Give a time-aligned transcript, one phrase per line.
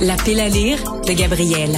[0.00, 0.78] La pile à lire
[1.08, 1.76] de Gabriel.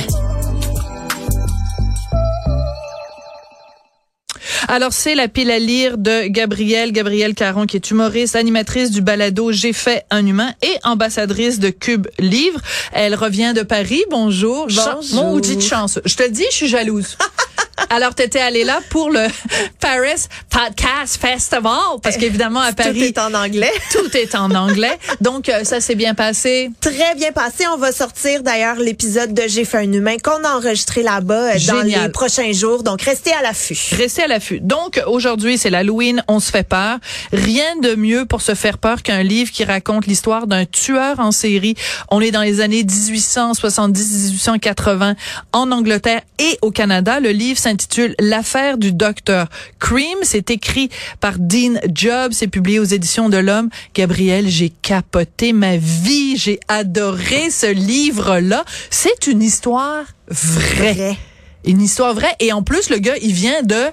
[4.69, 9.01] Alors, c'est la pile à lire de Gabrielle, Gabrielle Caron, qui est humoriste, animatrice du
[9.01, 12.61] balado J'ai fait un humain et ambassadrice de Cube Livre.
[12.93, 14.05] Elle revient de Paris.
[14.11, 14.67] Bonjour.
[14.67, 15.03] Bonjour.
[15.15, 15.99] Mon outil de chance.
[16.05, 17.17] Je te le dis, je suis jalouse.
[17.89, 19.27] Alors, tu étais allée là pour le
[19.81, 22.99] Paris Podcast Festival, parce qu'évidemment, à Paris...
[22.99, 23.73] Tout est en anglais.
[23.93, 24.99] Tout est en anglais.
[25.21, 26.71] Donc, euh, ça s'est bien passé.
[26.81, 27.65] Très bien passé.
[27.73, 31.59] On va sortir d'ailleurs l'épisode de J'ai fait un humain qu'on a enregistré là-bas euh,
[31.67, 32.83] dans les prochains jours.
[32.83, 33.79] Donc, restez à l'affût.
[33.97, 34.61] Restez à l'affût.
[34.61, 36.99] Donc, aujourd'hui, c'est l'Halloween, on se fait peur.
[37.33, 41.33] Rien de mieux pour se faire peur qu'un livre qui raconte l'histoire d'un tueur en
[41.33, 41.75] série.
[42.11, 45.15] On est dans les années 1870-1880
[45.53, 47.21] en Angleterre et au Canada.
[47.21, 49.49] Le livre s'intitule L'affaire du docteur
[49.79, 50.19] Cream.
[50.23, 52.33] C'est écrit par Dean Job.
[52.33, 53.69] C'est publié aux éditions de l'Homme.
[53.95, 56.37] Gabriel, j'ai capoté ma vie.
[56.37, 58.65] J'ai adoré ce livre-là.
[58.91, 60.95] C'est une histoire vraie.
[60.95, 61.17] Vrai.
[61.65, 62.35] Une histoire vraie.
[62.41, 63.85] Et en plus, le gars, il vient de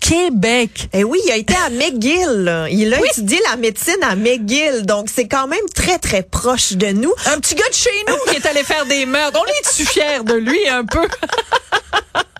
[0.00, 0.88] Québec.
[0.92, 2.68] Eh oui, il a été à McGill.
[2.70, 4.84] Il a étudié la médecine à McGill.
[4.84, 7.12] Donc, c'est quand même très, très proche de nous.
[7.26, 9.38] Un petit gars de chez nous qui est allé faire des meurtres.
[9.40, 11.06] On est-tu fiers de lui un peu?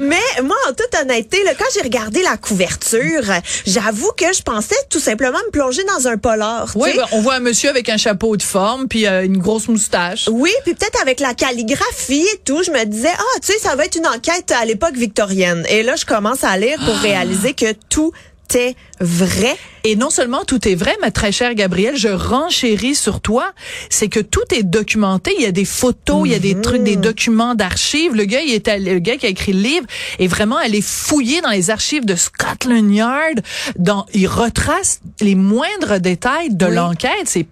[0.00, 3.22] Mais moi, en toute honnêteté, là, quand j'ai regardé la couverture,
[3.66, 6.70] j'avoue que je pensais tout simplement me plonger dans un polar.
[6.74, 9.68] Oui, ben, on voit un monsieur avec un chapeau de forme puis euh, une grosse
[9.68, 10.28] moustache.
[10.30, 13.74] Oui, puis peut-être avec la calligraphie et tout, je me disais ah, tu sais, ça
[13.76, 15.64] va être une enquête à l'époque victorienne.
[15.68, 18.12] Et là, je commence à lire pour réaliser que tout
[18.56, 19.56] est vrai.
[19.82, 23.52] Et non seulement tout est vrai, ma très chère Gabrielle, je renchéris sur toi,
[23.88, 25.32] c'est que tout est documenté.
[25.38, 28.14] Il y a des photos, il y a des trucs, des documents d'archives.
[28.14, 29.86] Le gars, il est allé, le gars qui a écrit le livre
[30.18, 33.40] est vraiment allé fouiller dans les archives de Scotland Yard.
[33.78, 37.24] Dans, il retrace les moindres détails de l'enquête.
[37.24, 37.46] C'est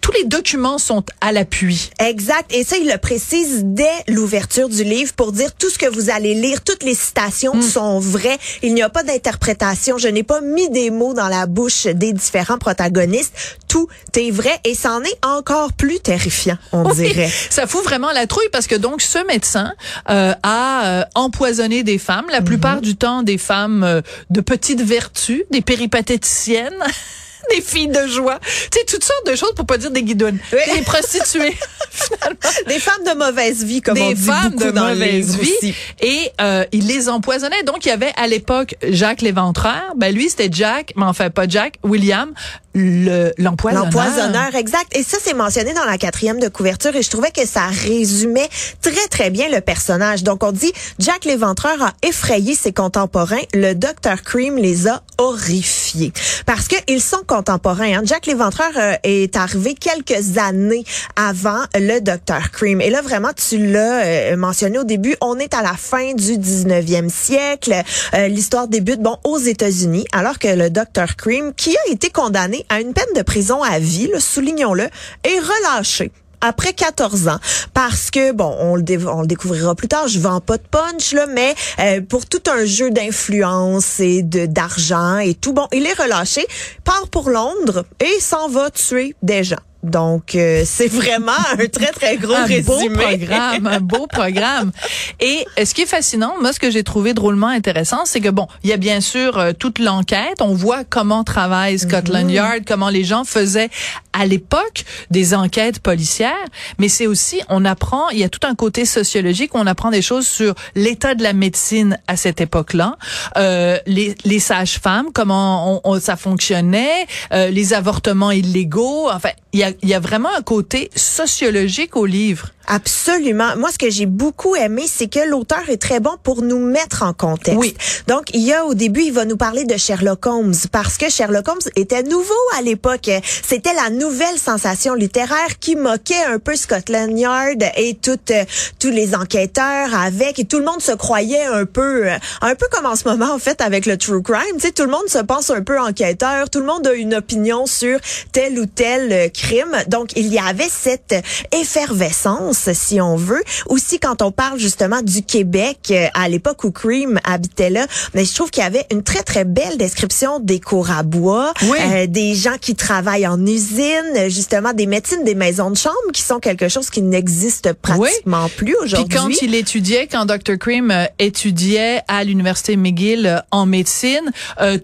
[0.00, 1.90] tous les documents sont à l'appui.
[2.00, 2.52] Exact.
[2.54, 6.10] Et ça, il le précise dès l'ouverture du livre pour dire tout ce que vous
[6.10, 8.38] allez lire, toutes les citations sont vraies.
[8.62, 9.98] Il n'y a pas d'interprétation.
[9.98, 13.58] Je n'ai pas mis des mots dans la bouche des différents protagonistes.
[13.68, 17.30] Tout est vrai et c'en est encore plus terrifiant, on dirait.
[17.50, 19.74] Ça fout vraiment la trouille parce que donc ce médecin
[20.08, 24.00] euh, a euh, empoisonné des femmes, la plupart du temps des femmes euh,
[24.30, 26.72] de petite vertu, des péripatéticiennes.
[27.54, 28.38] des filles de joie.
[28.42, 30.38] Tu sais, toutes sortes de choses pour pas dire des guidounes.
[30.50, 31.56] Des prostituées,
[31.90, 32.36] finalement.
[32.66, 35.52] Des femmes de mauvaise vie, comme des on dit femmes beaucoup de dans mauvaise vie.
[35.60, 35.74] aussi.
[36.00, 37.62] Et euh, il les empoisonnait.
[37.64, 39.94] Donc, il y avait à l'époque Jacques Léventreur.
[39.96, 42.32] Ben lui, c'était Jack, mais enfin pas Jack, William,
[42.74, 43.86] le l'empoisonneur.
[43.86, 44.94] L'empoisonneur, exact.
[44.96, 48.48] Et ça, c'est mentionné dans la quatrième de couverture et je trouvais que ça résumait
[48.82, 50.22] très, très bien le personnage.
[50.22, 53.42] Donc, on dit, Jack Léventreur a effrayé ses contemporains.
[53.54, 54.22] Le Dr.
[54.24, 56.12] Cream les a horrifiés.
[56.44, 57.98] Parce qu'ils sont contemporains.
[57.98, 58.02] Hein.
[58.04, 60.84] Jack Léventreur euh, est arrivé quelques années
[61.16, 62.50] avant le Dr.
[62.50, 62.80] Cream.
[62.80, 66.38] Et là, vraiment, tu l'as euh, mentionné au début, on est à la fin du
[66.38, 67.74] 19e siècle.
[68.14, 71.16] Euh, L'histoire débute, bon, aux États-Unis, alors que le Dr.
[71.18, 76.10] Cream, qui a été condamné à une peine de prison à vie, soulignons-le, est relâché
[76.46, 77.38] après 14 ans.
[77.74, 81.12] Parce que bon on le, on le découvrira plus tard je vends pas de punch
[81.12, 85.86] là mais euh, pour tout un jeu d'influence et de d'argent et tout bon il
[85.86, 86.46] est relâché
[86.84, 89.56] part pour Londres et s'en va tuer des gens
[89.90, 94.72] donc euh, c'est vraiment un très très gros un beau résumé programme, un beau programme.
[95.20, 98.28] Et euh, ce qui est fascinant, moi, ce que j'ai trouvé drôlement intéressant, c'est que
[98.28, 100.40] bon, il y a bien sûr euh, toute l'enquête.
[100.40, 103.70] On voit comment travaille Scotland Yard, comment les gens faisaient
[104.12, 106.32] à l'époque des enquêtes policières.
[106.78, 109.54] Mais c'est aussi, on apprend, il y a tout un côté sociologique.
[109.54, 112.96] où On apprend des choses sur l'état de la médecine à cette époque-là,
[113.36, 119.08] euh, les, les sages-femmes, comment on, on- ça fonctionnait, euh, les avortements illégaux.
[119.12, 122.50] Enfin, il y a, vraiment un côté sociologique au livre.
[122.66, 123.56] Absolument.
[123.56, 127.02] Moi, ce que j'ai beaucoup aimé, c'est que l'auteur est très bon pour nous mettre
[127.02, 127.58] en contexte.
[127.58, 127.74] Oui.
[128.08, 131.08] Donc, il y a au début, il va nous parler de Sherlock Holmes parce que
[131.08, 133.10] Sherlock Holmes était nouveau à l'époque.
[133.46, 138.44] C'était la nouvelle sensation littéraire qui moquait un peu Scotland Yard et toutes, euh,
[138.80, 142.66] tous les enquêteurs avec et tout le monde se croyait un peu, euh, un peu
[142.72, 144.56] comme en ce moment en fait avec le true crime.
[144.56, 147.14] Tu sais, tout le monde se pense un peu enquêteur, tout le monde a une
[147.14, 147.98] opinion sur
[148.32, 149.76] tel ou tel euh, crime.
[149.86, 151.14] Donc, il y avait cette
[151.52, 153.42] effervescence France, si on veut.
[153.66, 158.24] Aussi, quand on parle justement du Québec, euh, à l'époque où Cream habitait là, mais
[158.24, 162.06] je trouve qu'il y avait une très, très belle description des cours à bois, euh,
[162.06, 166.38] des gens qui travaillent en usine, justement des médecines, des maisons de chambre qui sont
[166.38, 169.08] quelque chose qui n'existe pratiquement plus aujourd'hui.
[169.08, 170.58] Puis quand il étudiait, quand Dr.
[170.58, 174.30] Cream euh, étudiait à l'université McGill en médecine,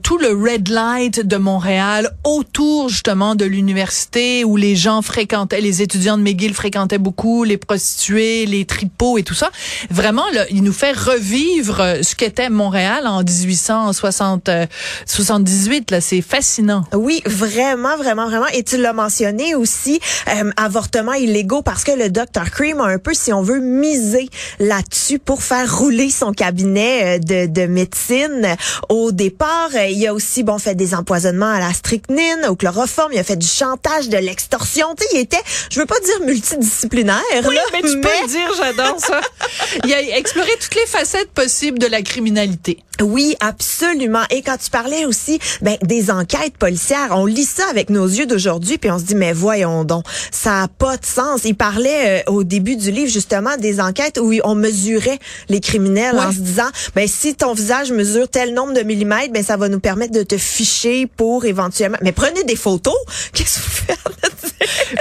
[0.02, 5.82] tout le red light de Montréal autour justement de l'université où les gens fréquentaient, les
[5.82, 9.50] étudiants de McGill fréquentaient beaucoup, les prostituées, les tripots et tout ça.
[9.90, 15.90] Vraiment, il nous fait revivre euh, ce qu'était Montréal en 1878.
[15.90, 16.84] Là, c'est fascinant.
[16.92, 18.46] Oui, vraiment, vraiment, vraiment.
[18.52, 19.98] Et tu l'as mentionné aussi,
[20.28, 22.50] euh, avortements illégaux, parce que le Dr.
[22.50, 27.18] Cream a un peu, si on veut, misé là-dessus pour faire rouler son cabinet euh,
[27.18, 28.56] de, de médecine.
[28.88, 33.18] Au départ, il a aussi, bon, fait des empoisonnements à la strychnine, au chloroforme, il
[33.18, 34.94] a fait du chantage, de l'extorsion.
[34.96, 37.20] Tu sais, il était, je veux pas dire multidisciplinaire.
[37.52, 39.20] Oui, mais tu peux le dire, j'adore ça.
[39.84, 42.78] il a exploré toutes les facettes possibles de la criminalité.
[43.00, 44.22] Oui, absolument.
[44.30, 48.26] Et quand tu parlais aussi ben, des enquêtes policières, on lit ça avec nos yeux
[48.26, 51.40] d'aujourd'hui, puis on se dit, mais voyons donc, ça a pas de sens.
[51.44, 55.18] Il parlait euh, au début du livre justement des enquêtes où on mesurait
[55.48, 59.42] les criminels en se disant, ben si ton visage mesure tel nombre de millimètres, ben
[59.42, 61.98] ça va nous permettre de te ficher pour éventuellement.
[62.02, 62.94] Mais prenez des photos.
[63.32, 63.64] Qu'est-ce que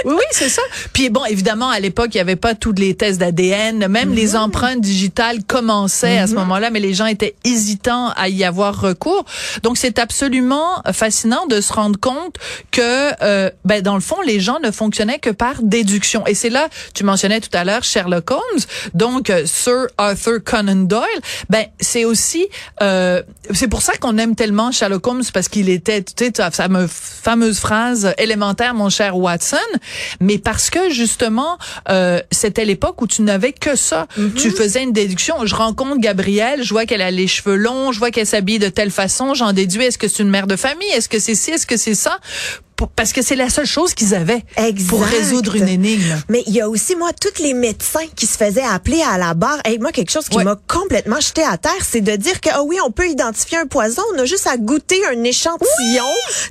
[0.04, 0.62] oui, oui, c'est ça.
[0.92, 3.86] Puis bon, évidemment, à l'époque, il n'y avait pas tous les tests d'ADN.
[3.88, 6.38] Même les empreintes digitales commençaient à ce mhm.
[6.40, 9.24] moment-là, mais les gens étaient hésitants à y avoir recours.
[9.62, 12.36] Donc, c'est absolument fascinant de se rendre compte
[12.70, 16.26] que, euh, ben, dans le fond, les gens ne fonctionnaient que par déduction.
[16.26, 18.62] Et c'est là, tu mentionnais tout à l'heure Sherlock Holmes,
[18.94, 21.06] donc euh, Sir Arthur Conan Doyle.
[21.50, 22.48] Ben, c'est aussi,
[22.82, 26.50] euh, c'est pour ça qu'on aime tellement Sherlock Holmes parce qu'il était, tu sais, sa
[26.50, 29.56] fameuse phrase élémentaire, mon cher Watson
[30.20, 31.58] mais parce que justement,
[31.88, 34.06] euh, c'était l'époque où tu n'avais que ça.
[34.18, 34.34] Mm-hmm.
[34.34, 35.34] Tu faisais une déduction.
[35.44, 38.68] Je rencontre Gabrielle, je vois qu'elle a les cheveux longs, je vois qu'elle s'habille de
[38.68, 41.50] telle façon, j'en déduis est-ce que c'est une mère de famille, est-ce que c'est ci,
[41.50, 42.18] est-ce que c'est ça?
[42.88, 44.42] Parce que c'est la seule chose qu'ils avaient
[44.88, 46.16] pour résoudre une énigme.
[46.28, 49.34] Mais il y a aussi moi tous les médecins qui se faisaient appeler à la
[49.34, 49.60] barre.
[49.68, 52.64] Et moi quelque chose qui m'a complètement jeté à terre, c'est de dire que oh
[52.66, 56.04] oui, on peut identifier un poison, on a juste à goûter un échantillon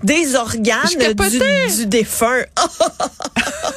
[0.04, 1.40] des organes du,
[1.78, 2.44] du, défunt.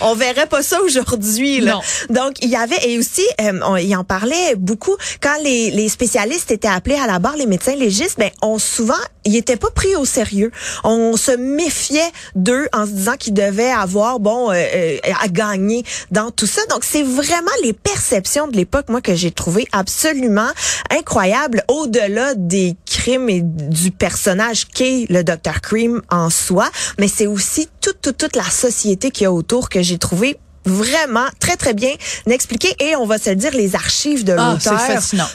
[0.00, 1.80] on verrait pas ça aujourd'hui là.
[2.10, 5.88] Donc il y avait et aussi euh, on, il en parlait beaucoup quand les, les
[5.88, 9.70] spécialistes étaient appelés à la barre, les médecins légistes, ben on souvent ils étaient pas
[9.70, 10.50] pris au sérieux.
[10.84, 15.84] On se méfiait d'eux en se disant qu'ils devaient avoir bon euh, euh, à gagner
[16.10, 16.62] dans tout ça.
[16.70, 20.48] Donc c'est vraiment les perceptions de l'époque moi que j'ai trouvé absolument
[20.90, 26.68] incroyable au-delà des crimes et du personnage qu'est le Dr Cream en soi,
[26.98, 30.36] mais c'est aussi toute toute toute la société qui y a autour que j'ai trouvé
[30.68, 31.92] vraiment très très bien
[32.30, 34.80] expliqué et on va se le dire les archives de ah, l'auteur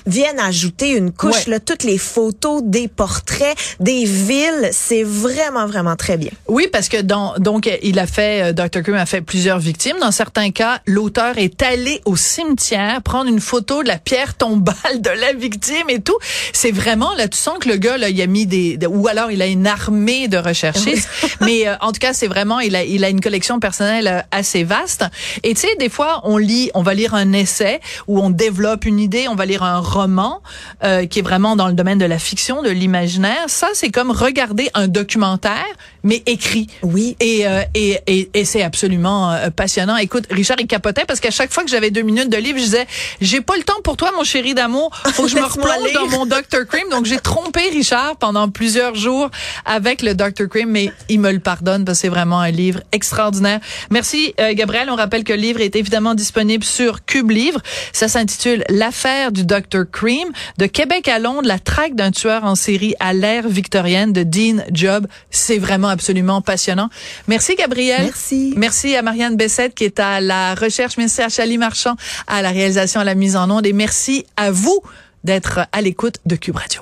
[0.06, 4.70] viennent ajouter une couche là toutes les photos des portraits des villes.
[4.72, 6.32] C'est vraiment vraiment très bien.
[6.48, 9.98] Oui parce que dans, donc il a fait euh, Dr Cream a fait plusieurs victimes.
[10.00, 15.02] Dans certains cas l'auteur est allé au cimetière prendre une photo de la pierre tombale
[15.02, 16.18] de la victime et tout.
[16.54, 19.32] C'est vraiment là tu sens que le gars là il a mis des, ou alors
[19.32, 21.10] il a une armée de recherchistes.
[21.42, 24.22] Mais euh, en tout cas c'est vraiment il a il a une collection personnelle euh,
[24.32, 25.04] assez vaste
[25.44, 28.86] et tu sais, des fois, on lit, on va lire un essai où on développe
[28.86, 30.42] une idée, on va lire un roman
[30.84, 33.46] euh, qui est vraiment dans le domaine de la fiction, de l'imaginaire.
[33.48, 35.66] Ça, c'est comme regarder un documentaire,
[36.04, 36.68] mais écrit.
[36.82, 37.16] Oui.
[37.20, 39.98] Et euh, et, et, et c'est absolument euh, passionnant.
[39.98, 42.64] Écoute, Richard, il capotait parce qu'à chaque fois que j'avais deux minutes de livre, je
[42.64, 42.88] disais,
[43.22, 44.92] j'ai pas le temps pour toi, mon chéri d'amour.
[45.14, 46.66] Faut que je me replonge dans mon Dr.
[46.68, 46.90] Cream.
[46.90, 49.30] Donc, j'ai trompé Richard pendant plusieurs jours
[49.66, 50.48] avec le Dr.
[50.50, 53.60] Cream, mais il me le pardonne parce que c'est vraiment un livre extraordinaire.
[53.90, 54.90] Merci, Gabriel.
[54.90, 57.62] On rappelle que le livre est évidemment disponible sur Cube Livre.
[57.94, 59.84] Ça s'intitule L'affaire du Dr.
[59.92, 60.30] Cream.
[60.58, 64.64] De Québec à Londres, la traque d'un tueur en série à l'ère victorienne de Dean
[64.72, 65.08] Job.
[65.30, 66.90] C'est vraiment absolument passionnant.
[67.28, 68.04] Merci, Gabriel.
[68.04, 68.54] Merci.
[68.58, 70.98] Merci à Marianne Bessette qui est à la recherche.
[70.98, 71.96] Merci à Chali Marchand
[72.28, 73.66] à la réalisation, à la mise en onde.
[73.66, 74.82] Et merci à vous
[75.24, 76.82] d'être à l'écoute de Cube Radio.